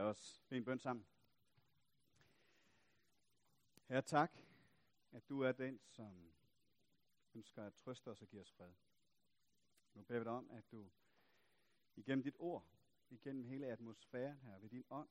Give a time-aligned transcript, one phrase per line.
[0.00, 1.06] Lad os bede en bøn sammen.
[3.88, 4.38] Herre, tak,
[5.12, 6.32] at du er den, som
[7.34, 8.72] ønsker at trøste os og give os fred.
[9.94, 10.90] Nu beder vi dig om, at du
[11.96, 12.66] igennem dit ord,
[13.10, 15.08] igennem hele atmosfæren her, ved din ånd,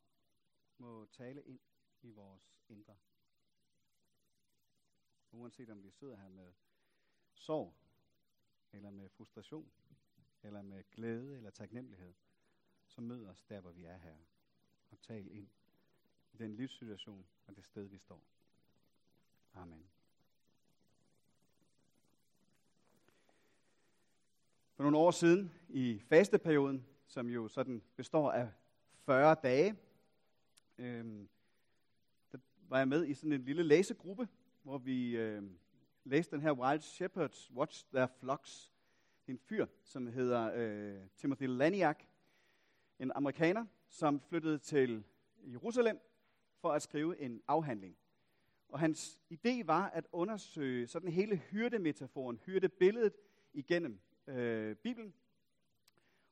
[0.77, 1.59] må tale ind
[2.01, 2.97] i vores indre.
[5.31, 6.53] Uanset om vi sidder her med
[7.33, 7.75] sorg,
[8.71, 9.71] eller med frustration,
[10.43, 12.13] eller med glæde eller taknemmelighed,
[12.87, 14.17] så mød os der, hvor vi er her,
[14.91, 15.47] og tal ind
[16.33, 18.23] i den livssituation og det sted, vi står.
[19.53, 19.83] Amen.
[24.75, 28.51] For nogle år siden i fasteperioden, som jo sådan består af
[29.05, 29.75] 40 dage,
[30.77, 31.29] øhm,
[32.31, 34.27] der var jeg med i sådan en lille læsegruppe,
[34.63, 35.59] hvor vi øhm,
[36.03, 38.73] læste den her Wild Shepherds Watch Their Flocks.
[39.25, 42.03] Det er en fyr, som hedder øh, Timothy Laniak,
[42.99, 45.03] en amerikaner, som flyttede til
[45.43, 45.99] Jerusalem
[46.59, 47.97] for at skrive en afhandling.
[48.69, 53.13] Og hans idé var at undersøge sådan hele hyrdemetaforen, hyrdebilledet
[53.53, 55.13] igennem øh, Bibelen.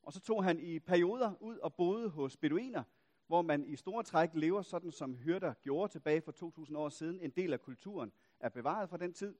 [0.02, 2.84] Og så tog han i perioder ud og boede hos beduiner,
[3.28, 7.22] hvor man i store træk lever sådan, som hyrder gjorde tilbage for 2000 år siden.
[7.22, 9.36] En del af kulturen er bevaret fra den tid.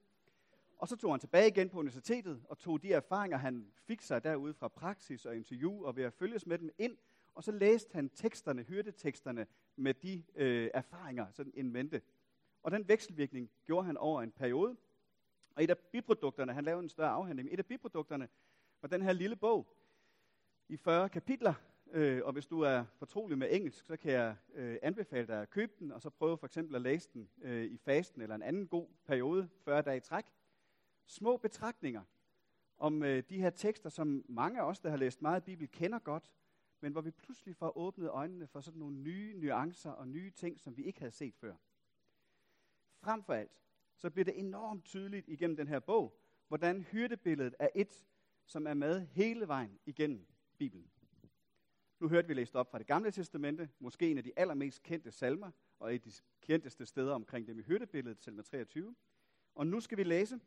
[0.78, 4.24] Og så tog han tilbage igen på universitetet og tog de erfaringer, han fik sig
[4.24, 6.96] derude fra praksis og interview og ved at følges med dem ind.
[7.38, 12.02] Og så læste han teksterne, hyrdeteksterne med de øh, erfaringer sådan en mente.
[12.62, 14.76] Og den vekselvirkning gjorde han over en periode.
[15.56, 18.28] Og et af biprodukterne, han lavede en større afhandling, et af biprodukterne
[18.82, 19.76] var den her lille bog
[20.68, 21.54] i 40 kapitler.
[21.90, 25.50] Øh, og hvis du er fortrolig med engelsk, så kan jeg øh, anbefale dig at
[25.50, 28.42] købe den, og så prøve for eksempel at læse den øh, i fasten eller en
[28.42, 30.24] anden god periode, 40 dage i træk.
[31.06, 32.02] Små betragtninger
[32.78, 35.98] om øh, de her tekster, som mange af os, der har læst meget Bibel, kender
[35.98, 36.30] godt,
[36.80, 40.60] men hvor vi pludselig får åbnet øjnene for sådan nogle nye nuancer og nye ting,
[40.60, 41.54] som vi ikke havde set før.
[43.00, 43.62] Frem for alt,
[43.96, 48.06] så bliver det enormt tydeligt igennem den her bog, hvordan hyrdebilledet er et,
[48.46, 50.26] som er med hele vejen igennem
[50.58, 50.90] Bibelen.
[52.00, 55.10] Nu hørte vi læst op fra det gamle testamente, måske en af de allermest kendte
[55.10, 58.94] salmer, og et af de kendteste steder omkring det med hyrdebilledet, salme 23.
[59.54, 60.40] Og nu skal vi læse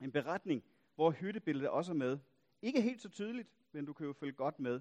[0.00, 0.64] en beretning,
[0.94, 2.18] hvor hyrdebilledet også er med.
[2.62, 4.80] Ikke helt så tydeligt, men du kan jo følge godt med.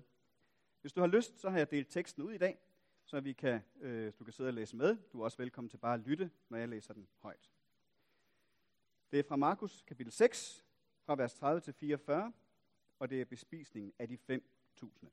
[0.81, 2.59] Hvis du har lyst, så har jeg delt teksten ud i dag,
[3.05, 4.97] så vi kan, øh, du kan sidde og læse med.
[5.13, 7.51] Du er også velkommen til bare at lytte, når jeg læser den højt.
[9.11, 10.65] Det er fra Markus kapitel 6,
[11.05, 12.33] fra vers 30 til 44,
[12.99, 15.07] og det er bespisningen af de 5.000.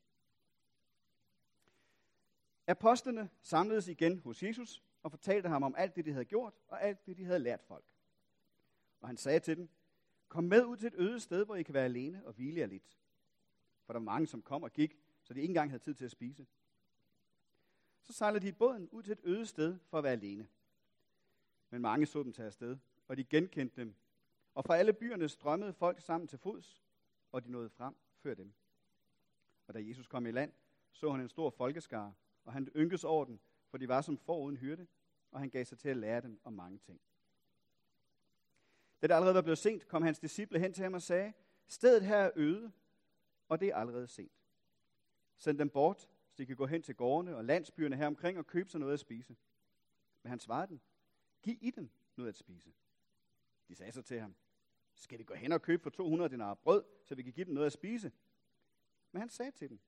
[2.67, 6.83] Apostlene samledes igen hos Jesus og fortalte ham om alt det, de havde gjort, og
[6.83, 7.95] alt det, de havde lært folk.
[9.01, 9.69] Og han sagde til dem,
[10.29, 12.67] kom med ud til et øde sted, hvor I kan være alene og hvile jer
[12.67, 12.99] lidt.
[13.85, 14.97] For der var mange, som kom og gik,
[15.29, 16.47] så de ikke engang havde tid til at spise.
[18.03, 20.49] Så sejlede de i båden ud til et øde sted for at være alene.
[21.71, 22.79] Men mange så dem tage afsted,
[23.09, 23.95] og de genkendte dem.
[24.55, 26.85] Og fra alle byerne strømmede folk sammen til fods,
[27.33, 28.53] og de nåede frem før dem.
[29.67, 30.53] Og da Jesus kom i land,
[30.93, 33.41] så han en stor folkeskare, og han ynkes over den,
[33.71, 34.87] for de var som får uden hyrde,
[35.31, 37.01] og han gav sig til at lære dem om mange ting.
[39.03, 41.33] Da det allerede var blevet sent, kom hans disciple hen til ham og sagde,
[41.67, 42.73] stedet her er øde,
[43.49, 44.38] og det er allerede sent.
[45.39, 48.47] Send dem bort, så de kan gå hen til gårdene og landsbyerne her omkring og
[48.47, 49.37] købe sig noget at spise.
[50.23, 50.81] Men han svarede dem,
[51.43, 52.73] giv i dem noget at spise.
[53.69, 54.35] De sagde så til ham,
[54.95, 57.55] skal vi gå hen og købe for 200 dinar brød, så vi kan give dem
[57.55, 58.13] noget at spise?
[59.13, 59.81] Men han sagde til dem,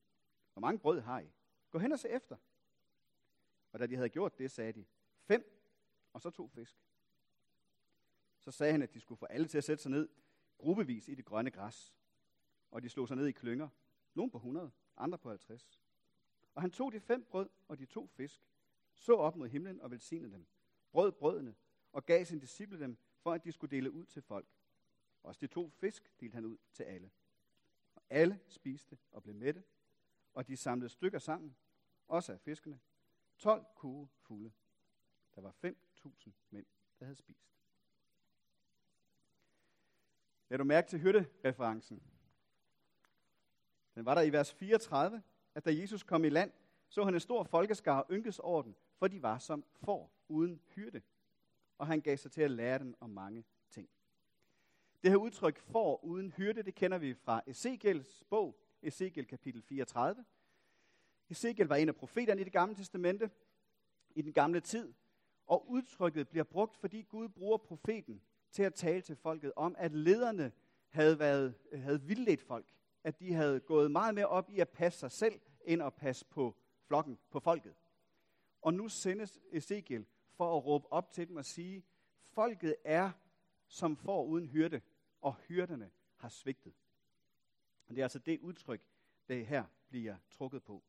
[0.53, 1.33] hvor mange brød har I?
[1.71, 2.37] Gå hen og se efter.
[3.73, 4.87] Og da de havde gjort det, sagde de,
[5.21, 5.45] fem,
[6.13, 6.77] og så to fisk.
[8.39, 10.09] Så sagde han, at de skulle få alle til at sætte sig ned
[10.59, 11.95] gruppevis i det grønne græs.
[12.71, 13.69] Og de slog sig ned i klynger.
[14.15, 15.81] Nogle på 100, andre på 50.
[16.55, 18.47] Og han tog de fem brød og de to fisk,
[18.95, 20.47] så op mod himlen og velsignede dem,
[20.93, 21.55] brød brødene
[21.93, 24.49] og gav sin disciple dem, for at de skulle dele ud til folk.
[25.23, 27.11] Også de to fisk delte han ud til alle.
[27.95, 29.65] Og alle spiste og blev mætte,
[30.35, 31.57] og de samlede stykker sammen,
[32.09, 32.81] også af fiskene.
[33.39, 34.53] 12 kuge fulde.
[35.35, 36.67] Der var 5.000 mænd,
[36.99, 37.51] der havde spist.
[40.49, 42.03] Lad du mærke til hyttereferencen.
[44.01, 45.23] Den var der i vers 34,
[45.55, 46.53] at da Jesus kom i land,
[46.89, 51.03] så han en stor folkeskare ynkes over den, for de var som får uden hyrde.
[51.79, 53.89] Og han gav sig til at lære dem om mange ting.
[55.03, 60.25] Det her udtryk får uden hyrde, det kender vi fra Ezekiels bog, Ezekiel kapitel 34.
[61.31, 63.31] Ezekiel var en af profeterne i det gamle testamente,
[64.15, 64.95] i den gamle tid,
[65.47, 69.93] og udtrykket bliver brugt, fordi Gud bruger profeten til at tale til folket om, at
[69.93, 70.53] lederne
[70.89, 72.75] havde, været, havde vildledt folk.
[73.05, 76.25] At de havde gået meget mere op i at passe sig selv, end at passe
[76.25, 76.57] på
[76.87, 77.75] flokken, på folket.
[78.63, 81.85] Og nu sendes Ezekiel for at råbe op til dem og sige,
[82.23, 83.11] folket er
[83.67, 84.81] som får uden hyrde,
[85.21, 86.75] og hyrderne har svigtet.
[87.87, 88.83] Og det er altså det udtryk,
[89.29, 90.85] det her bliver trukket på.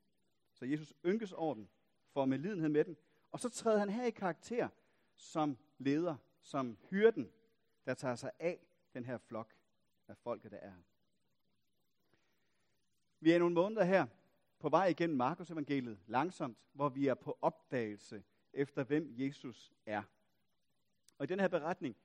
[0.54, 1.68] Så Jesus ynkes over dem,
[2.10, 2.98] får med lidenhed med den,
[3.32, 4.70] og så træder han her i karakter
[5.16, 7.32] som leder, som hyrden,
[7.86, 8.60] der tager sig af
[8.94, 9.56] den her flok
[10.08, 10.74] af folket, der er.
[13.24, 14.08] Vi er nogle måneder her
[14.60, 18.24] på vej igennem Markus evangeliet langsomt, hvor vi er på opdagelse
[18.54, 20.04] efter, hvem Jesus er.
[21.18, 21.98] Og i den her beretning,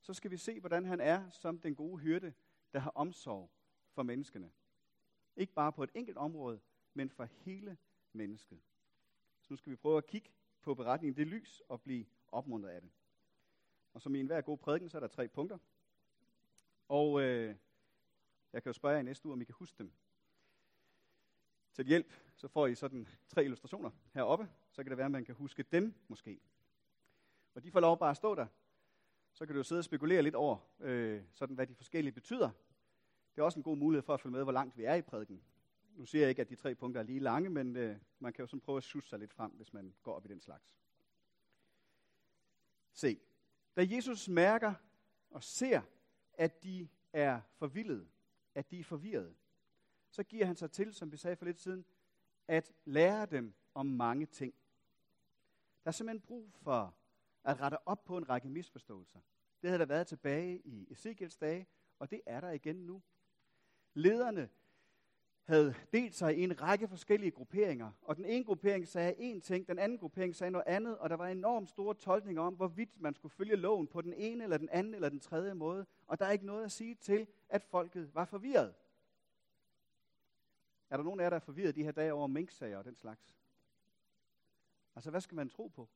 [0.00, 2.32] så skal vi se, hvordan han er som den gode hyrde,
[2.72, 3.50] der har omsorg
[3.90, 4.52] for menneskene.
[5.36, 6.60] Ikke bare på et enkelt område,
[6.94, 7.78] men for hele
[8.12, 8.60] mennesket.
[9.40, 10.30] Så nu skal vi prøve at kigge
[10.60, 12.90] på beretningen det lys og blive opmuntret af det.
[13.94, 15.58] Og som i enhver god prædiken, så er der tre punkter.
[16.88, 17.56] Og øh,
[18.52, 19.92] jeg kan jo spørge jer i næste uge, om I kan huske dem.
[21.72, 24.48] Til hjælp, så får I sådan tre illustrationer heroppe.
[24.70, 26.40] Så kan det være, at man kan huske dem måske.
[27.54, 28.46] Og de får lov bare at stå der.
[29.32, 32.50] Så kan du jo sidde og spekulere lidt over, øh, sådan hvad de forskellige betyder.
[33.34, 35.02] Det er også en god mulighed for at følge med, hvor langt vi er i
[35.02, 35.42] prædiken.
[35.94, 38.42] Nu siger jeg ikke, at de tre punkter er lige lange, men øh, man kan
[38.42, 40.74] jo sådan prøve at susse sig lidt frem, hvis man går op i den slags.
[42.92, 43.20] Se,
[43.76, 44.74] da Jesus mærker
[45.30, 45.82] og ser,
[46.32, 48.08] at de er forvildet,
[48.54, 49.34] at de er forvirret,
[50.12, 51.84] så giver han sig til, som vi sagde for lidt siden,
[52.48, 54.54] at lære dem om mange ting.
[55.84, 56.94] Der er simpelthen brug for
[57.44, 59.20] at rette op på en række misforståelser.
[59.62, 61.66] Det havde der været tilbage i Ezekiels dage,
[61.98, 63.02] og det er der igen nu.
[63.94, 64.48] Lederne
[65.44, 69.68] havde delt sig i en række forskellige grupperinger, og den ene gruppering sagde en ting,
[69.68, 73.14] den anden gruppering sagde noget andet, og der var enormt store tolkninger om, hvorvidt man
[73.14, 76.26] skulle følge loven på den ene eller den anden eller den tredje måde, og der
[76.26, 78.74] er ikke noget at sige til, at folket var forvirret.
[80.92, 82.96] Er der nogen af jer, der er forvirret de her dage over minksager og den
[82.96, 83.36] slags?
[84.94, 85.88] Altså, hvad skal man tro på?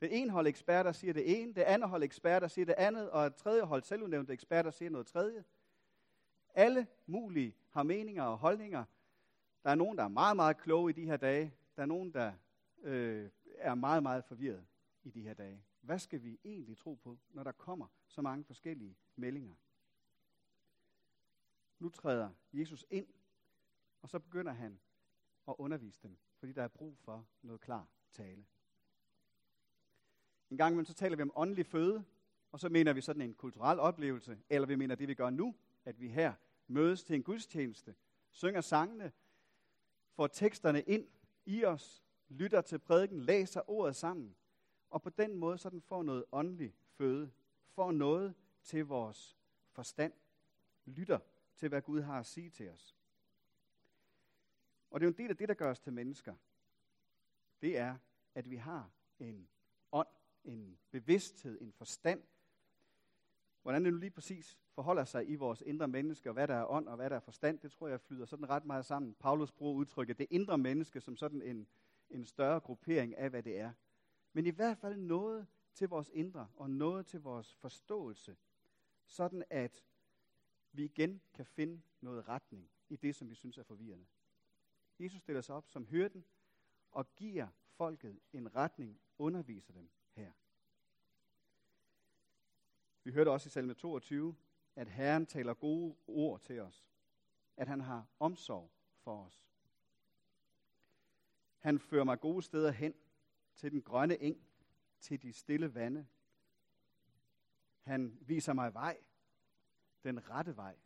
[0.00, 3.26] Det ene hold eksperter siger det ene, det andet hold eksperter siger det andet, og
[3.26, 5.44] et tredje hold selvudnævnte eksperter siger noget tredje.
[6.54, 8.84] Alle mulige har meninger og holdninger.
[9.62, 11.54] Der er nogen, der er meget, meget kloge i de her dage.
[11.76, 12.32] Der er nogen, der
[12.82, 14.66] øh, er meget, meget forvirret
[15.02, 15.64] i de her dage.
[15.80, 19.54] Hvad skal vi egentlig tro på, når der kommer så mange forskellige meldinger?
[21.78, 23.06] Nu træder Jesus ind,
[24.02, 24.80] og så begynder han
[25.48, 28.46] at undervise dem, fordi der er brug for noget klar tale.
[30.50, 32.04] En gang imellem så taler vi om åndelig føde,
[32.52, 35.54] og så mener vi sådan en kulturel oplevelse, eller vi mener det, vi gør nu,
[35.84, 36.34] at vi her
[36.66, 37.94] mødes til en gudstjeneste,
[38.30, 39.12] synger sangene,
[40.12, 41.08] får teksterne ind
[41.46, 44.36] i os, lytter til prædiken, læser ordet sammen,
[44.90, 47.30] og på den måde så den får noget åndelig føde,
[47.66, 49.38] får noget til vores
[49.70, 50.12] forstand,
[50.84, 51.18] lytter
[51.56, 52.97] til, hvad Gud har at sige til os.
[54.90, 56.34] Og det er jo en del af det, der gør os til mennesker.
[57.62, 57.98] Det er,
[58.34, 59.48] at vi har en
[59.92, 60.08] ånd,
[60.44, 62.22] en bevidsthed, en forstand.
[63.62, 66.70] Hvordan det nu lige præcis forholder sig i vores indre menneske, og hvad der er
[66.70, 69.14] ånd og hvad der er forstand, det tror jeg flyder sådan ret meget sammen.
[69.14, 71.68] Paulus bruger udtrykket det indre menneske som sådan en,
[72.10, 73.72] en større gruppering af, hvad det er.
[74.32, 78.36] Men i hvert fald noget til vores indre, og noget til vores forståelse,
[79.06, 79.84] sådan at
[80.72, 84.06] vi igen kan finde noget retning i det, som vi synes er forvirrende.
[84.98, 86.24] Jesus stiller sig op som hyrden
[86.90, 90.32] og giver folket en retning, underviser dem her.
[93.04, 94.36] Vi hørte også i salme 22,
[94.76, 96.88] at Herren taler gode ord til os.
[97.56, 99.44] At han har omsorg for os.
[101.58, 102.94] Han fører mig gode steder hen
[103.54, 104.48] til den grønne eng,
[105.00, 106.06] til de stille vande.
[107.80, 109.04] Han viser mig vej,
[110.04, 110.78] den rette vej.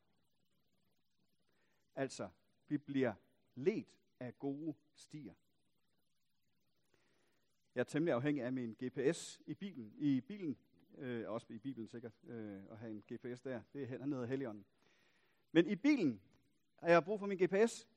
[1.95, 2.31] Altså,
[2.69, 3.15] vi bliver
[3.55, 5.35] let af gode stier.
[7.75, 10.57] Jeg er temmelig afhængig af min GPS i bilen, i bilen
[10.99, 13.63] øh, også i Bibelen sikkert, øh, at have en GPS der.
[13.73, 14.65] Det er hernede af Helligånden.
[15.53, 16.21] Men i bilen
[16.79, 17.89] har jeg brug for min GPS,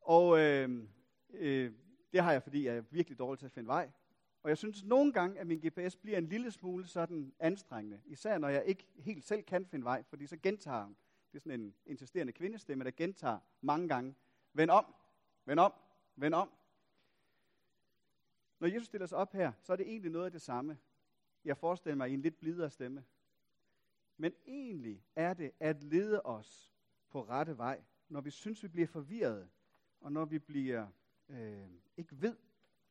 [0.00, 0.84] og øh,
[1.30, 1.72] øh,
[2.12, 3.90] det har jeg, fordi jeg er virkelig dårlig til at finde vej.
[4.42, 8.00] Og jeg synes nogle gange, at min GPS bliver en lille smule sådan anstrengende.
[8.06, 10.96] Især når jeg ikke helt selv kan finde vej, fordi så gentager hun.
[11.32, 14.14] Det er sådan en insisterende kvindestemme, der gentager mange gange.
[14.52, 14.94] Vend om,
[15.44, 15.72] vend om,
[16.16, 16.50] vend om.
[18.58, 20.78] Når Jesus stiller sig op her, så er det egentlig noget af det samme.
[21.44, 23.04] Jeg forestiller mig i en lidt blidere stemme.
[24.16, 26.72] Men egentlig er det at lede os
[27.08, 29.50] på rette vej, når vi synes, vi bliver forvirrede,
[30.00, 30.88] og når vi bliver
[31.28, 32.36] øh, ikke ved,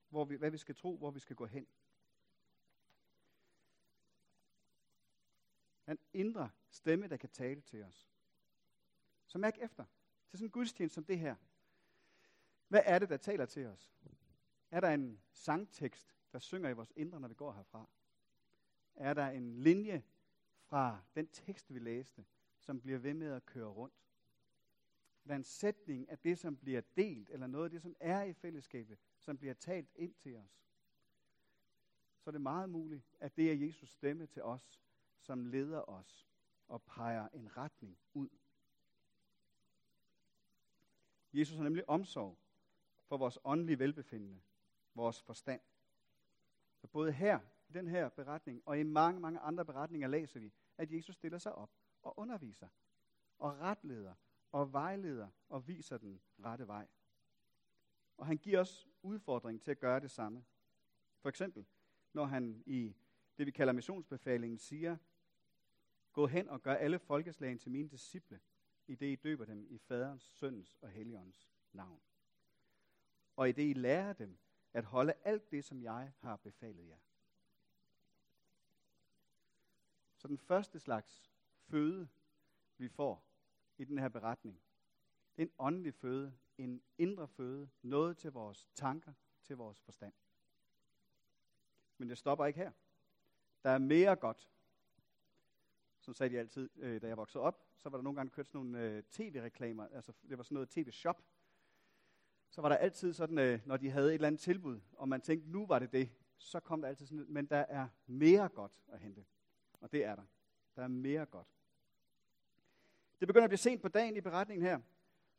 [0.10, 1.68] hvor vi, hvad vi skal tro, hvor vi skal gå hen.
[5.88, 8.10] En indre stemme, der kan tale til os.
[9.28, 9.86] Så mærk efter.
[10.28, 11.36] Til sådan en gudstjeneste som det her.
[12.70, 13.94] Hvad er det, der taler til os?
[14.72, 17.90] Er der en sangtekst, der synger i vores indre, når vi går herfra?
[18.96, 20.04] Er der en linje
[20.62, 22.26] fra den tekst, vi læste,
[22.60, 23.96] som bliver ved med at køre rundt?
[25.24, 28.24] Er der en sætning af det, som bliver delt, eller noget af det, som er
[28.24, 30.66] i fællesskabet, som bliver talt ind til os?
[32.20, 34.82] Så er det meget muligt, at det er Jesus stemme til os,
[35.20, 36.30] som leder os
[36.68, 38.30] og peger en retning ud.
[41.34, 42.38] Jesus har nemlig omsorg
[43.10, 44.42] for vores åndelige velbefindende,
[44.96, 45.62] vores forstand.
[46.78, 50.54] Så både her, i den her beretning, og i mange, mange andre beretninger læser vi,
[50.78, 52.68] at Jesus stiller sig op og underviser,
[53.38, 54.16] og retleder,
[54.52, 56.88] og vejleder, og viser den rette vej.
[58.18, 60.46] Og han giver os udfordring til at gøre det samme.
[61.22, 61.66] For eksempel,
[62.14, 62.96] når han i
[63.38, 64.98] det, vi kalder missionsbefalingen, siger,
[66.14, 68.40] Gå hen og gør alle folkeslagen til mine disciple,
[68.88, 72.02] i det I døber dem i faderens, søndens og helligåndens navn.
[73.40, 74.38] Og i det I lærer dem
[74.74, 76.98] at holde alt det, som jeg har befalet jer.
[80.18, 81.32] Så den første slags
[81.70, 82.10] føde,
[82.78, 83.26] vi får
[83.78, 84.62] i den her beretning,
[85.36, 90.14] det er en åndelig føde, en indre føde, noget til vores tanker, til vores forstand.
[91.98, 92.72] Men det stopper ikke her.
[93.64, 94.52] Der er mere godt.
[96.00, 98.48] Som sagde de altid, øh, da jeg voksede op, så var der nogle gange kørt
[98.48, 101.24] sådan nogle øh, tv-reklamer, altså det var sådan noget tv-shop.
[102.50, 105.22] Så var der altid sådan, øh, når de havde et eller andet tilbud, og man
[105.22, 108.72] tænkte, nu var det det, så kom der altid sådan, men der er mere godt
[108.88, 109.26] at hente.
[109.82, 110.24] Og det er der.
[110.76, 111.48] Der er mere godt.
[113.20, 114.80] Det begynder at blive sent på dagen i beretningen her.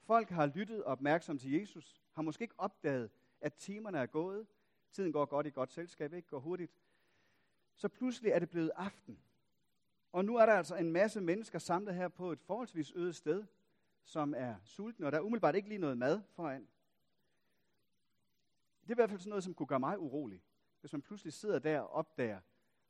[0.03, 4.47] Folk har lyttet opmærksomt til Jesus, har måske ikke opdaget, at timerne er gået.
[4.93, 6.29] Tiden går godt i godt selskab, ikke?
[6.29, 6.73] Går hurtigt.
[7.77, 9.19] Så pludselig er det blevet aften.
[10.13, 13.45] Og nu er der altså en masse mennesker samlet her på et forholdsvis øde sted,
[14.05, 16.69] som er sultne, og der er umiddelbart ikke lige noget mad foran.
[18.91, 20.43] Det er i hvert fald sådan noget, som kunne gøre mig urolig.
[20.81, 22.41] Hvis man pludselig sidder der og opdager,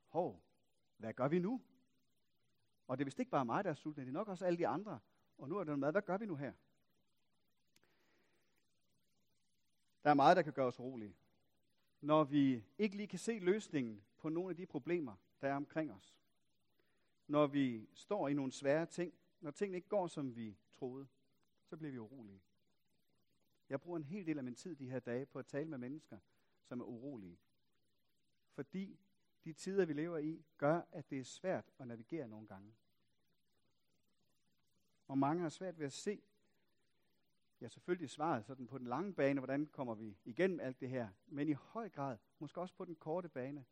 [0.09, 0.45] hov,
[0.97, 1.63] hvad gør vi nu?
[2.87, 4.59] Og det er vist ikke bare mig, der er sulten, det er nok også alle
[4.59, 5.01] de andre.
[5.39, 6.53] Og nu er der noget mad, hvad gør vi nu her?
[10.05, 11.17] Der er meget, der kan gøre os urolige.
[12.01, 15.93] Når vi ikke lige kan se løsningen på nogle af de problemer, der er omkring
[15.93, 16.21] os
[17.31, 21.09] når vi står i nogle svære ting, når tingene ikke går, som vi troede,
[21.65, 22.43] så bliver vi urolige.
[23.71, 25.79] Jeg bruger en hel del af min tid de her dage på at tale med
[25.79, 26.19] mennesker,
[26.63, 27.39] som er urolige.
[28.51, 29.01] Fordi
[29.45, 32.75] de tider, vi lever i, gør, at det er svært at navigere nogle gange.
[35.07, 36.23] Og mange har svært ved at se,
[37.61, 41.09] ja selvfølgelig svaret sådan på den lange bane, hvordan kommer vi igennem alt det her,
[41.27, 43.65] men i høj grad, måske også på den korte bane,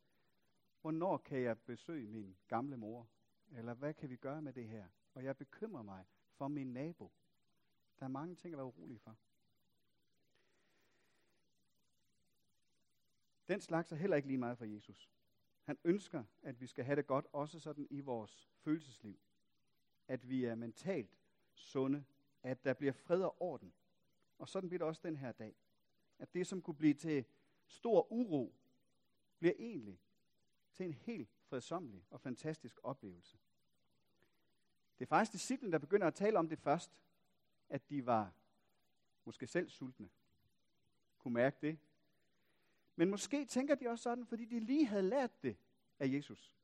[0.80, 3.08] hvornår kan jeg besøge min gamle mor?
[3.50, 4.88] Eller hvad kan vi gøre med det her?
[5.14, 7.12] Og jeg bekymrer mig for min nabo.
[7.98, 9.16] Der er mange ting at være urolig for.
[13.48, 15.10] Den slags er heller ikke lige meget for Jesus.
[15.62, 19.18] Han ønsker, at vi skal have det godt, også sådan i vores følelsesliv.
[20.08, 21.18] At vi er mentalt
[21.54, 22.04] sunde,
[22.42, 23.74] at der bliver fred og orden.
[24.38, 25.56] Og sådan bliver det også den her dag.
[26.18, 27.24] At det, som kunne blive til
[27.66, 28.54] stor uro,
[29.38, 30.00] bliver egentlig
[30.72, 33.38] til en helt fredsommelig og fantastisk oplevelse.
[34.98, 37.00] Det er faktisk disciplen, der begynder at tale om det først,
[37.68, 38.34] at de var
[39.24, 40.10] måske selv sultne.
[41.18, 41.78] Kunne mærke det.
[42.98, 45.56] Men måske tænker de også sådan, fordi de lige havde lært det
[45.98, 46.56] af Jesus.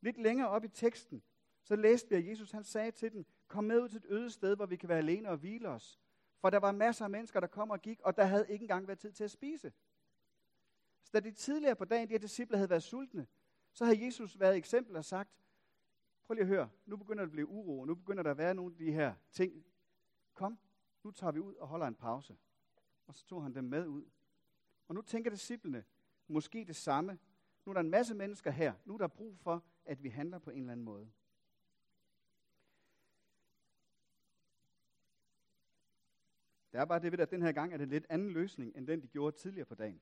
[0.00, 1.22] Lidt længere op i teksten,
[1.62, 4.30] så læste vi, at Jesus han sagde til dem, kom med ud til et øde
[4.30, 6.00] sted, hvor vi kan være alene og hvile os.
[6.40, 8.86] For der var masser af mennesker, der kom og gik, og der havde ikke engang
[8.86, 9.72] været tid til at spise.
[11.02, 13.26] Så da de tidligere på dagen, de her disciple havde været sultne,
[13.72, 15.30] så havde Jesus været eksempel og sagt,
[16.24, 18.54] prøv lige at høre, nu begynder det at blive uro, nu begynder der at være
[18.54, 19.66] nogle af de her ting.
[20.34, 20.58] Kom,
[21.02, 22.36] nu tager vi ud og holder en pause.
[23.06, 24.04] Og så tog han dem med ud.
[24.88, 25.84] Og nu tænker disciplene
[26.28, 27.18] måske det samme.
[27.64, 28.74] Nu er der en masse mennesker her.
[28.84, 31.12] Nu er der brug for, at vi handler på en eller anden måde.
[36.72, 38.76] Det er bare det ved, at den her gang er det en lidt anden løsning,
[38.76, 40.00] end den de gjorde tidligere på dagen.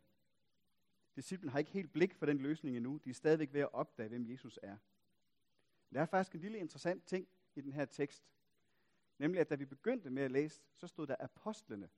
[1.17, 3.01] Disciplen har ikke helt blik for den løsning endnu.
[3.05, 4.77] De er stadigvæk ved at opdage, hvem Jesus er.
[5.95, 8.25] Der er faktisk en lille interessant ting i den her tekst.
[9.19, 11.91] Nemlig, at da vi begyndte med at læse, så stod der apostlene.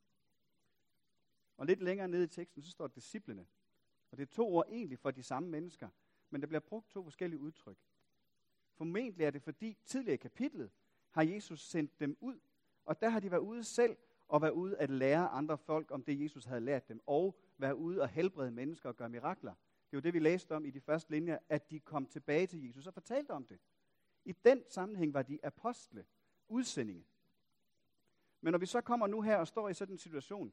[1.56, 3.46] Og lidt længere nede i teksten, så står disciplene.
[4.10, 5.88] Og det er to ord egentlig for de samme mennesker,
[6.30, 7.78] men der bliver brugt to forskellige udtryk.
[8.74, 10.70] Formentlig er det, fordi tidligere i kapitlet
[11.10, 12.40] har Jesus sendt dem ud,
[12.84, 13.96] og der har de været ude selv
[14.28, 17.76] og været ude at lære andre folk om det, Jesus havde lært dem, og være
[17.76, 19.54] ude og helbrede mennesker og gøre mirakler.
[19.90, 22.66] Det var det, vi læste om i de første linjer, at de kom tilbage til
[22.66, 23.60] Jesus og fortalte om det.
[24.24, 26.06] I den sammenhæng var de apostle,
[26.48, 27.06] udsendinge.
[28.40, 30.52] Men når vi så kommer nu her og står i sådan en situation,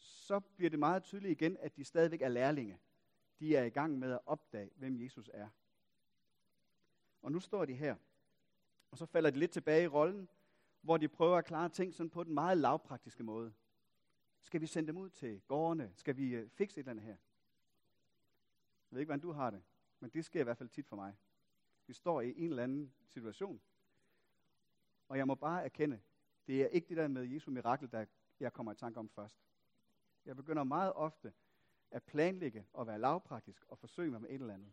[0.00, 2.80] så bliver det meget tydeligt igen, at de stadigvæk er lærlinge.
[3.38, 5.48] De er i gang med at opdage, hvem Jesus er.
[7.22, 7.96] Og nu står de her,
[8.90, 10.28] og så falder de lidt tilbage i rollen,
[10.80, 13.52] hvor de prøver at klare ting sådan på den meget lavpraktiske måde.
[14.40, 15.92] Skal vi sende dem ud til gårdene?
[15.94, 17.16] Skal vi øh, fikse et eller andet her?
[18.90, 19.62] Jeg ved ikke, hvordan du har det,
[20.00, 21.16] men det sker i hvert fald tit for mig.
[21.86, 23.60] Vi står i en eller anden situation,
[25.08, 26.00] og jeg må bare erkende,
[26.46, 28.06] det er ikke det der med Jesu mirakel, der
[28.40, 29.49] jeg kommer i tanke om først.
[30.30, 31.32] Jeg begynder meget ofte
[31.90, 34.72] at planlægge og være lavpraktisk og forsøge mig med et eller andet.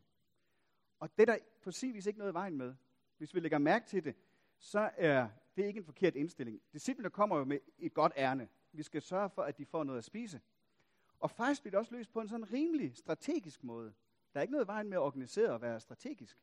[1.00, 2.76] Og det er der på sin vis ikke noget i vejen med.
[3.18, 4.16] Hvis vi lægger mærke til det,
[4.58, 6.62] så er det ikke en forkert indstilling.
[6.74, 8.50] Disciplene kommer jo med et godt ærne.
[8.72, 10.42] Vi skal sørge for, at de får noget at spise.
[11.20, 13.94] Og faktisk bliver det også løst på en sådan rimelig strategisk måde.
[14.34, 16.38] Der er ikke noget i vejen med at organisere og være strategisk.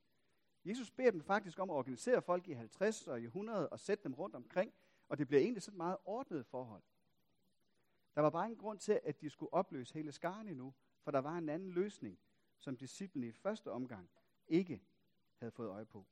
[0.64, 4.04] Jesus beder dem faktisk om at organisere folk i 50 og i 100 og sætte
[4.04, 4.72] dem rundt omkring,
[5.08, 6.82] og det bliver egentlig sådan et meget ordnet forhold.
[8.14, 11.18] Der var bare ingen grund til, at de skulle opløse hele skaren endnu, for der
[11.18, 12.18] var en anden løsning,
[12.58, 14.10] som disciplene i første omgang
[14.48, 14.82] ikke
[15.38, 16.06] havde fået øje på.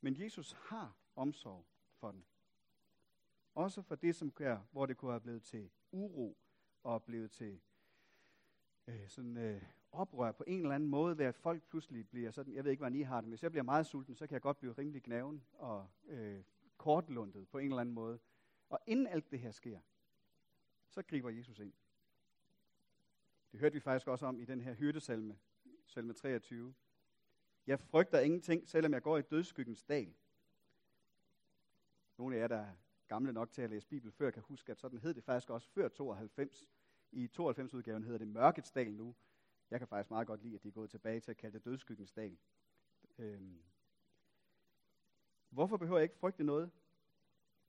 [0.00, 2.24] Men Jesus har omsorg for den.
[3.54, 6.38] Også for det, som gør, hvor det kunne have blevet til uro
[6.82, 7.60] og blevet til
[8.86, 12.54] øh, sådan øh, oprør på en eller anden måde, ved at folk pludselig bliver sådan,
[12.54, 14.32] jeg ved ikke, hvordan I har det, men hvis jeg bliver meget sulten, så kan
[14.34, 16.42] jeg godt blive rimelig gnaven og øh,
[16.76, 18.18] kortlundet på en eller anden måde.
[18.68, 19.80] Og inden alt det her sker,
[20.90, 21.72] så griber Jesus ind.
[23.52, 25.38] Det hørte vi faktisk også om i den her hyrdesalme,
[25.86, 26.74] salme 23.
[27.66, 30.14] Jeg frygter ingenting, selvom jeg går i dødskyggens dal.
[32.18, 32.74] Nogle af jer, der er
[33.08, 35.68] gamle nok til at læse Bibel før, kan huske, at sådan hed det faktisk også
[35.68, 36.64] før 92.
[37.12, 39.14] I 92-udgaven hedder det Mørkets dal nu.
[39.70, 41.64] Jeg kan faktisk meget godt lide, at de er gået tilbage til at kalde det
[41.64, 42.38] dødskyggens dal.
[43.18, 43.62] Øhm.
[45.48, 46.70] Hvorfor behøver jeg ikke frygte noget?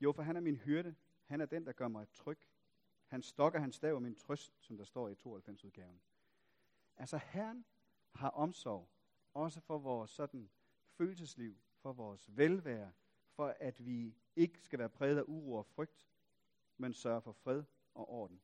[0.01, 0.95] Jo, for han er min hyrde.
[1.25, 2.49] Han er den, der gør mig tryg.
[3.09, 6.01] Han stokker, han stav min trøst, som der står i 92-udgaven.
[6.97, 7.65] Altså, Herren
[8.13, 8.89] har omsorg,
[9.33, 10.50] også for vores sådan
[10.98, 12.91] følelsesliv, for vores velvære,
[13.29, 16.07] for at vi ikke skal være præget af uro og frygt,
[16.77, 18.41] men sørge for fred og orden.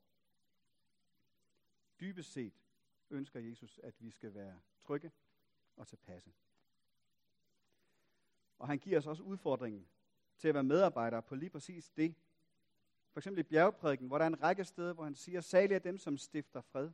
[1.99, 2.63] Dybest set
[3.09, 5.11] ønsker Jesus, at vi skal være trygge
[5.75, 6.33] og tilpasse.
[8.57, 9.87] Og han giver os også udfordringen
[10.37, 12.15] til at være medarbejdere på lige præcis det.
[13.15, 15.79] For eksempel i bjergprædiken, hvor der er en række steder, hvor han siger, salig er
[15.79, 16.91] dem, som stifter fred.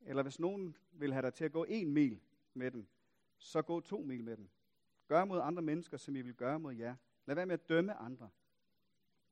[0.00, 2.20] Eller hvis nogen vil have dig til at gå en mil
[2.54, 2.88] med dem,
[3.38, 4.50] så gå to mil med dem.
[5.06, 6.96] Gør mod andre mennesker, som I vil gøre mod jer.
[7.26, 8.30] Lad være med at dømme andre.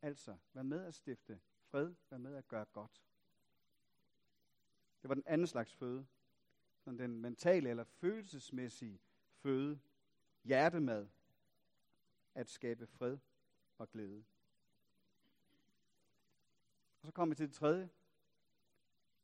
[0.03, 3.03] Altså, vær med at stifte fred, vær med at gøre godt.
[5.03, 6.07] Det var den anden slags føde.
[6.79, 9.01] Sådan den mentale eller følelsesmæssige
[9.43, 9.81] føde.
[10.45, 11.09] Hjertemad.
[12.35, 13.19] At skabe fred
[13.79, 14.25] og glæde.
[17.19, 17.91] Kommer til det tredje.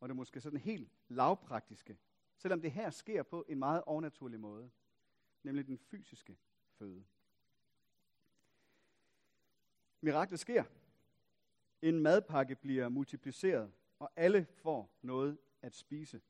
[0.00, 1.98] Og det er måske sådan helt lavpraktiske.
[2.36, 4.70] Selvom det her sker på en meget overnaturlig måde.
[5.42, 6.38] Nemlig den fysiske
[6.78, 7.04] føde.
[10.00, 10.64] Miraklet sker.
[11.82, 16.22] En madpakke bliver multipliceret, og alle får noget at spise.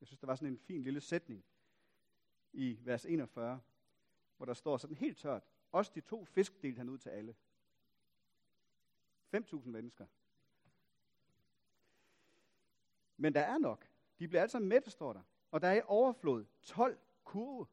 [0.00, 1.44] Jeg synes, der var sådan en fin lille sætning
[2.52, 3.60] i vers 41,
[4.36, 7.36] hvor der står sådan helt tørt, også de to fisk delte han ud til alle.
[9.34, 10.06] 5.000 mennesker.
[13.18, 13.88] Men der er nok.
[14.18, 15.22] De bliver altså mætte, står der.
[15.50, 17.66] Og der er i overflod 12 kurve.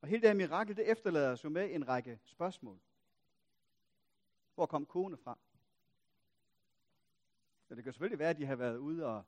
[0.00, 2.80] Og hele det her mirakel, det efterlader os jo med en række spørgsmål.
[4.54, 5.38] Hvor kom kurvene fra?
[7.70, 9.24] Ja, det kan selvfølgelig være, at de har været ude og...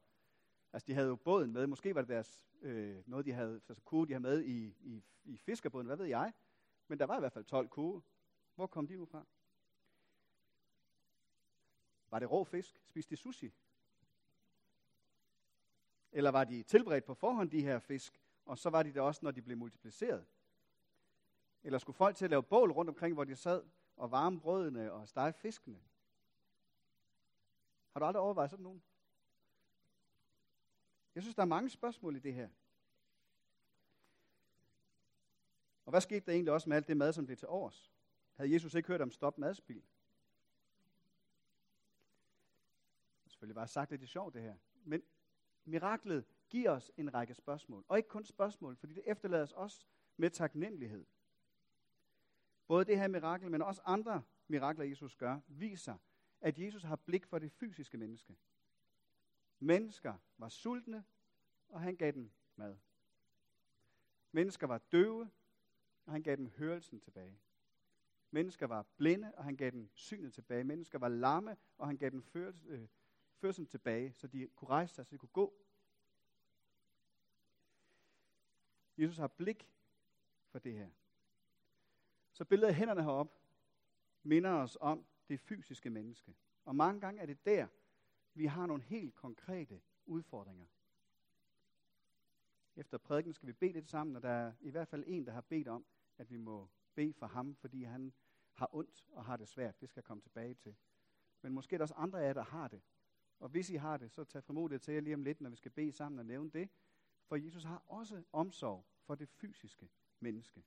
[0.72, 1.66] Altså, de havde jo båden med.
[1.66, 5.04] Måske var det deres, øh, noget, de havde, altså kurve, de havde med i, i,
[5.24, 5.86] i fiskerbåden.
[5.86, 6.32] Hvad ved jeg?
[6.88, 8.02] Men der var i hvert fald 12 kurve.
[8.54, 9.26] Hvor kom de nu fra?
[12.10, 12.80] Var det rå fisk?
[12.84, 13.52] Spiste de sushi?
[16.12, 19.20] Eller var de tilberedt på forhånd, de her fisk, og så var de der også,
[19.22, 20.26] når de blev multipliceret?
[21.62, 23.64] Eller skulle folk til at lave bål rundt omkring, hvor de sad
[23.96, 25.82] og varme brødene og stege fiskene?
[27.92, 28.82] Har du aldrig overvejet sådan nogen?
[31.14, 32.48] Jeg synes, der er mange spørgsmål i det her.
[35.84, 37.92] Og hvad skete der egentlig også med alt det mad, som blev til års?
[38.34, 39.84] Havde Jesus ikke hørt om stop madspil?
[43.26, 44.56] Selvfølgelig bare sagt lidt sjovt det her.
[44.74, 45.02] Men
[45.68, 47.84] miraklet giver os en række spørgsmål.
[47.88, 51.06] Og ikke kun spørgsmål, fordi det efterlader os også med taknemmelighed.
[52.66, 55.98] Både det her mirakel, men også andre mirakler, Jesus gør, viser,
[56.40, 58.36] at Jesus har blik for det fysiske menneske.
[59.58, 61.04] Mennesker var sultne,
[61.68, 62.76] og han gav dem mad.
[64.32, 65.30] Mennesker var døve,
[66.04, 67.40] og han gav dem hørelsen tilbage.
[68.30, 70.64] Mennesker var blinde, og han gav dem synet tilbage.
[70.64, 72.88] Mennesker var lamme, og han gav dem førsel, øh,
[73.40, 75.54] fødslen tilbage, så de kunne rejse sig, så de kunne gå.
[78.98, 79.70] Jesus har blik
[80.50, 80.90] for det her.
[82.32, 83.38] Så billedet af hænderne herop
[84.22, 86.36] minder os om det fysiske menneske.
[86.64, 87.66] Og mange gange er det der,
[88.34, 90.66] vi har nogle helt konkrete udfordringer.
[92.76, 95.32] Efter prædiken skal vi bede lidt sammen, og der er i hvert fald en, der
[95.32, 95.86] har bedt om,
[96.18, 98.12] at vi må bede for ham, fordi han
[98.52, 99.80] har ondt og har det svært.
[99.80, 100.76] Det skal jeg komme tilbage til.
[101.42, 102.82] Men måske er der også andre af jer, der har det.
[103.38, 105.56] Og hvis I har det, så tag frimodigt til jer lige om lidt, når vi
[105.56, 106.68] skal bede sammen og nævne det.
[107.26, 110.64] For Jesus har også omsorg for det fysiske menneske.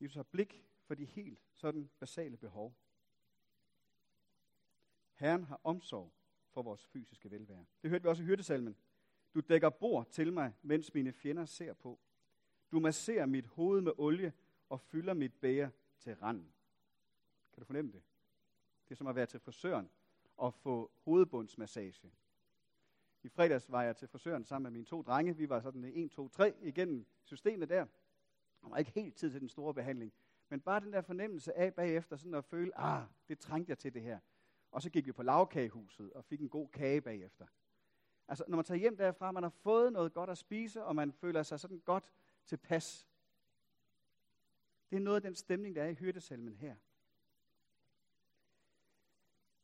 [0.00, 2.76] Jesus har blik for de helt sådan basale behov.
[5.14, 6.12] Herren har omsorg
[6.50, 7.66] for vores fysiske velvære.
[7.82, 8.76] Det hørte vi også i hyrdesalmen.
[9.34, 12.00] Du dækker bord til mig, mens mine fjender ser på.
[12.72, 14.32] Du masserer mit hoved med olie
[14.68, 16.52] og fylder mit bæger til randen.
[17.52, 18.02] Kan du fornemme det?
[18.88, 19.90] Det er som at være til frisøren
[20.36, 22.12] og få hovedbundsmassage.
[23.22, 25.36] I fredags var jeg til frisøren sammen med mine to drenge.
[25.36, 27.86] Vi var sådan 1, 2, 3 igennem systemet der.
[28.62, 30.12] Der var ikke helt tid til den store behandling.
[30.48, 33.94] Men bare den der fornemmelse af bagefter, sådan at føle, ah, det trængte jeg til
[33.94, 34.18] det her.
[34.70, 37.46] Og så gik vi på lavkagehuset og fik en god kage bagefter.
[38.28, 41.12] Altså, når man tager hjem derfra, man har fået noget godt at spise, og man
[41.12, 42.12] føler sig sådan godt
[42.46, 43.08] tilpas.
[44.90, 46.76] Det er noget af den stemning, der er i hyrdesalmen her.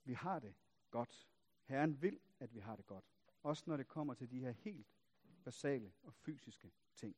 [0.04, 0.54] Vi har det
[0.90, 1.28] godt.
[1.64, 3.04] Herren vil, at vi har det godt.
[3.42, 4.86] Også når det kommer til de her helt
[5.44, 7.16] basale og fysiske ting.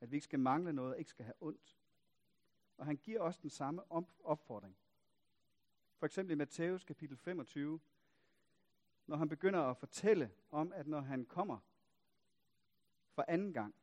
[0.00, 1.78] At vi ikke skal mangle noget, og ikke skal have ondt.
[2.76, 3.82] Og han giver os den samme
[4.24, 4.76] opfordring.
[5.98, 7.80] For eksempel i Matthæus kapitel 25,
[9.06, 11.58] når han begynder at fortælle om, at når han kommer
[13.14, 13.74] for anden gang,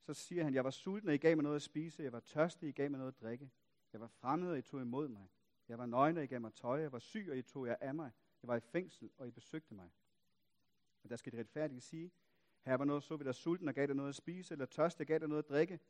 [0.00, 2.02] så siger han, jeg var sulten, og I gav mig noget at spise.
[2.02, 3.50] Jeg var tørstig, I gav mig noget at drikke.
[3.92, 5.28] Jeg var fremmed, og I tog imod mig.
[5.68, 6.80] Jeg var nøgen, og I gav mig tøj.
[6.80, 8.12] Jeg var syg, og I tog jer af mig.
[8.42, 9.90] Jeg var i fængsel, og I besøgte mig.
[11.02, 12.12] Og der skal de retfærdigt sige,
[12.64, 15.00] her var noget, så vi dig sulten og gav dig noget at spise, eller tørst
[15.00, 15.80] og gav dig noget at drikke.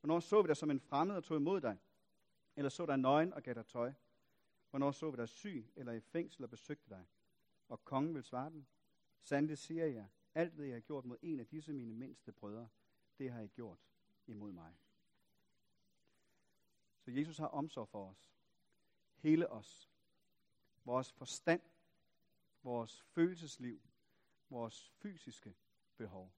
[0.00, 1.78] Hvornår så vi dig som en fremmed og tog imod dig?
[2.56, 3.92] Eller så dig nøgen og gav dig tøj?
[4.70, 7.06] Hvornår så vi dig syg eller i fængsel og besøgte dig?
[7.68, 8.66] Og kongen vil svare dem.
[9.22, 12.68] Sandelig siger jeg, alt det jeg har gjort mod en af disse mine mindste brødre,
[13.18, 13.78] det har jeg gjort
[14.26, 14.78] imod mig.
[17.00, 18.32] Så Jesus har omsorg for os.
[19.22, 19.90] Hele os.
[20.84, 21.62] Vores forstand,
[22.62, 23.82] vores følelsesliv,
[24.48, 25.54] vores fysiske
[25.96, 26.32] behov.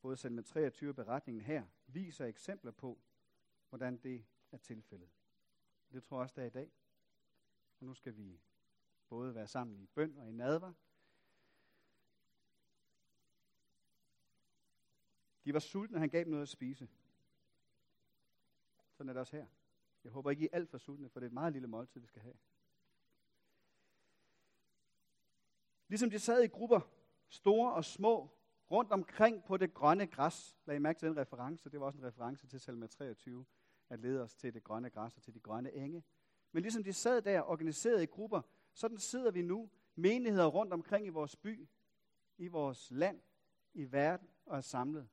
[0.00, 3.00] Både salme 23 beretningen her viser eksempler på,
[3.68, 5.10] hvordan det er tilfældet.
[5.92, 6.72] Det tror jeg også, der er i dag.
[7.80, 8.40] Og nu skal vi
[9.08, 10.72] både være sammen i bøn og i nadver.
[15.44, 16.88] De var sultne, og han gav dem noget at spise.
[18.92, 19.46] Sådan er det også her.
[20.04, 22.00] Jeg håber ikke, I er alt for sultne, for det er et meget lille måltid,
[22.00, 22.34] vi skal have.
[25.88, 26.80] Ligesom de sad i grupper,
[27.28, 28.30] store og små,
[28.70, 30.56] rundt omkring på det grønne græs.
[30.66, 31.70] Lad I mærke til den reference.
[31.70, 33.46] Det var også en reference til salme 23,
[33.88, 36.04] at lede os til det grønne græs og til de grønne enge.
[36.52, 41.06] Men ligesom de sad der organiseret i grupper, sådan sidder vi nu, menigheder rundt omkring
[41.06, 41.68] i vores by,
[42.38, 43.20] i vores land,
[43.74, 45.08] i verden og er samlet.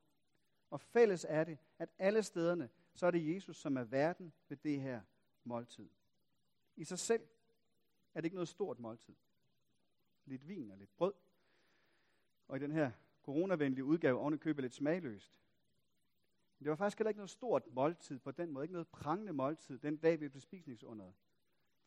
[0.69, 4.57] Og fælles er det, at alle stederne, så er det Jesus, som er verden ved
[4.57, 5.01] det her
[5.43, 5.89] måltid.
[6.75, 7.27] I sig selv
[8.13, 9.15] er det ikke noget stort måltid.
[10.25, 11.13] Lidt vin og lidt brød.
[12.47, 12.91] Og i den her
[13.23, 15.39] coronavenlige udgave oven købe lidt smagløst.
[16.57, 18.65] Men det var faktisk heller ikke noget stort måltid på den måde.
[18.65, 21.13] Ikke noget prangende måltid den dag ved bespisningsunderet.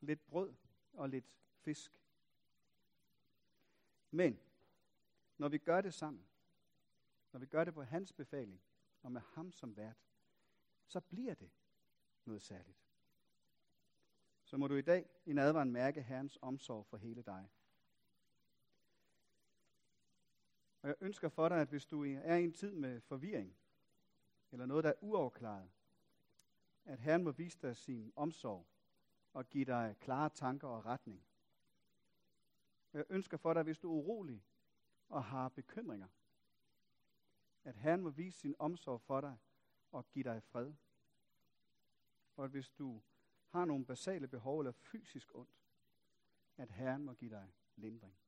[0.01, 0.55] Lidt brød
[0.93, 2.01] og lidt fisk.
[4.11, 4.39] Men
[5.39, 6.27] når vi gør det sammen,
[7.33, 8.63] når vi gør det på hans befaling,
[9.03, 9.97] og med ham som vært,
[10.87, 11.51] så bliver det
[12.25, 12.85] noget særligt.
[14.45, 17.51] Så må du i dag i nadvaren mærke Herrens omsorg for hele dig.
[20.83, 23.57] Og jeg ønsker for dig, at hvis du er i en tid med forvirring,
[24.51, 25.71] eller noget, der er uafklaret,
[26.85, 28.67] at Herren må vise dig sin omsorg
[29.33, 31.27] og give dig klare tanker og retning.
[32.93, 34.45] Jeg ønsker for dig, hvis du er urolig
[35.09, 36.09] og har bekymringer,
[37.65, 39.39] at Herren må vise sin omsorg for dig
[39.95, 40.75] og give dig fred.
[42.37, 43.03] Og at hvis du
[43.47, 45.61] har nogle basale behov eller fysisk ondt,
[46.57, 48.19] at Herren må give dig lindring.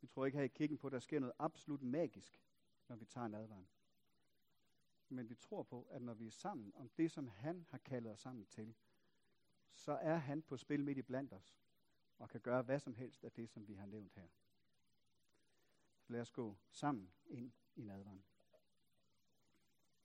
[0.00, 2.42] Vi tror ikke her i kirken på, at der sker noget absolut magisk,
[2.88, 3.68] når vi tager en.
[5.08, 8.12] Men vi tror på, at når vi er sammen om det, som han har kaldet
[8.12, 8.74] os sammen til,
[9.74, 11.58] så er han på spil midt i blandt os,
[12.18, 14.28] og kan gøre hvad som helst af det, som vi har nævnt her.
[15.98, 18.24] Så lad os gå sammen ind i nadvaren.